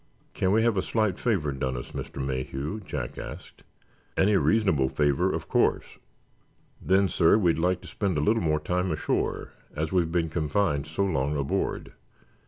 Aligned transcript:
"Can 0.33 0.51
we 0.51 0.63
have 0.63 0.77
a 0.77 0.81
slight 0.81 1.19
favor 1.19 1.51
done 1.51 1.77
us, 1.77 1.91
Mr. 1.91 2.15
Mayhew?" 2.19 2.79
Jack 2.79 3.19
asked. 3.19 3.61
"Any 4.17 4.35
reasonable 4.35 4.89
favor, 4.89 5.31
of 5.31 5.47
course." 5.47 5.99
"Then, 6.81 7.07
sir, 7.07 7.37
we'd 7.37 7.59
like 7.59 7.81
to 7.81 7.87
spend 7.87 8.17
a 8.17 8.21
little 8.21 8.57
time 8.61 8.89
ashore, 8.89 9.51
as 9.75 9.91
we've 9.91 10.11
been 10.11 10.29
confined 10.29 10.87
so 10.87 11.05
long 11.05 11.37
aboard. 11.37 11.91